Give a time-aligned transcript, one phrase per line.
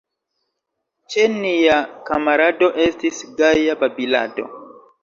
[1.15, 1.77] Ĉe nia
[2.09, 4.53] kamarado Estis gaja babilado!